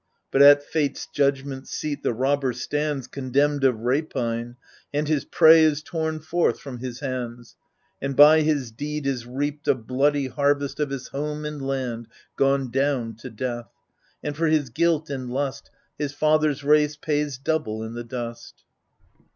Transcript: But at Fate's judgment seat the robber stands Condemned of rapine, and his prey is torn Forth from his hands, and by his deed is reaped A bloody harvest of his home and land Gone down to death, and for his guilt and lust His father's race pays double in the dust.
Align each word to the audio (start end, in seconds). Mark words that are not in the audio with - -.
But 0.31 0.41
at 0.41 0.63
Fate's 0.63 1.05
judgment 1.05 1.67
seat 1.67 2.01
the 2.01 2.11
robber 2.11 2.53
stands 2.53 3.05
Condemned 3.05 3.63
of 3.63 3.81
rapine, 3.81 4.55
and 4.91 5.07
his 5.07 5.25
prey 5.25 5.63
is 5.63 5.83
torn 5.83 6.19
Forth 6.21 6.59
from 6.59 6.79
his 6.79 7.01
hands, 7.01 7.55
and 8.01 8.15
by 8.15 8.41
his 8.41 8.71
deed 8.71 9.05
is 9.05 9.27
reaped 9.27 9.67
A 9.67 9.75
bloody 9.75 10.25
harvest 10.25 10.79
of 10.79 10.89
his 10.89 11.09
home 11.09 11.45
and 11.45 11.61
land 11.61 12.07
Gone 12.35 12.71
down 12.71 13.13
to 13.17 13.29
death, 13.29 13.69
and 14.23 14.35
for 14.35 14.47
his 14.47 14.71
guilt 14.71 15.11
and 15.11 15.29
lust 15.29 15.69
His 15.99 16.13
father's 16.13 16.63
race 16.63 16.97
pays 16.97 17.37
double 17.37 17.83
in 17.83 17.93
the 17.93 18.03
dust. 18.03 18.63